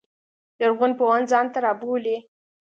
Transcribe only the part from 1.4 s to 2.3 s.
ته رابولي.